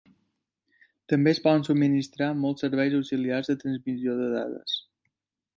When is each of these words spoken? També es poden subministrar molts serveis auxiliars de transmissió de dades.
També 1.13 1.33
es 1.35 1.41
poden 1.47 1.65
subministrar 1.67 2.31
molts 2.45 2.65
serveis 2.67 2.97
auxiliars 3.03 3.53
de 3.53 3.57
transmissió 3.65 4.17
de 4.23 4.35
dades. 4.37 4.79